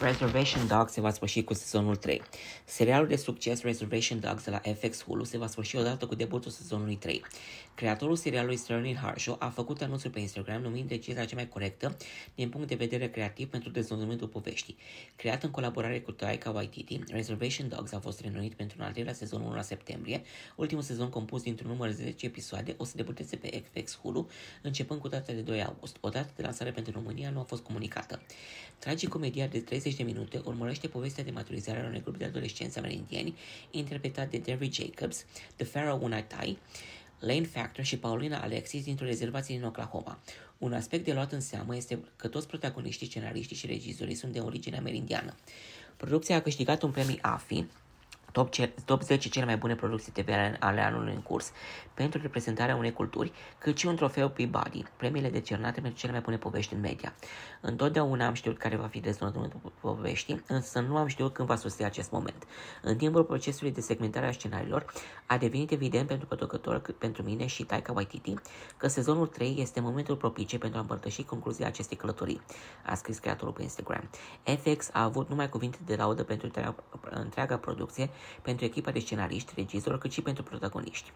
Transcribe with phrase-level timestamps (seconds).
[0.00, 2.22] Reservation Dogs se va sfârși cu sezonul 3.
[2.64, 6.50] Serialul de succes Reservation Dogs de la FX Hulu se va sfârși odată cu debutul
[6.50, 7.22] sezonului 3.
[7.74, 11.96] Creatorul serialului Sterling Harshaw a făcut anunțul pe Instagram numind decizia cea mai corectă
[12.34, 14.76] din punct de vedere creativ pentru dezvoltamentul poveștii.
[15.16, 19.12] Creat în colaborare cu Taika Waititi, Reservation Dogs a fost renoit pentru un al treilea
[19.12, 20.22] sezon 1 la septembrie,
[20.56, 24.28] ultimul sezon compus dintr-un număr de 10 episoade, o să debuteze pe FX Hulu,
[24.62, 25.96] începând cu data de 2 august.
[26.00, 28.22] O dată de lansare pentru România nu a fost comunicată.
[28.78, 33.36] Tragicomedia de 30 de minute urmărește povestea de maturizare a unui grup de adolescenți amerindieni,
[33.70, 35.24] interpretat de Derry Jacobs,
[35.56, 36.58] The Pharaoh Unatai,
[37.18, 40.18] Lane Factor și Paulina Alexis dintr-o rezervație din Oklahoma.
[40.58, 44.38] Un aspect de luat în seamă este că toți protagoniștii, scenariștii și regizorii sunt de
[44.38, 45.34] origine amerindiană.
[45.96, 47.64] Producția a câștigat un premiu AFI,
[48.34, 48.48] top,
[48.84, 51.52] top 10 cele mai bune producții TV ale anului în curs
[51.94, 56.36] pentru reprezentarea unei culturi, cât și un trofeu Peabody, premiile decernate pentru cele mai bune
[56.36, 57.14] povești în media.
[57.60, 61.82] Întotdeauna am știut care va fi dezvoltamentul poveștii, însă nu am știut când va sosi
[61.82, 62.46] acest moment.
[62.82, 64.92] În timpul procesului de segmentare a scenariilor,
[65.26, 68.34] a devenit evident pentru producător, pentru mine și Taika Waititi,
[68.76, 72.40] că sezonul 3 este momentul propice pentru a împărtăși concluzia acestei călătorii,
[72.84, 74.10] a scris creatorul pe Instagram.
[74.44, 76.74] FX a avut numai cuvinte de laudă pentru întreaga,
[77.10, 78.10] întreaga producție,
[78.42, 81.12] pentru echipa de scenariști, regizori, cât și pentru protagoniști.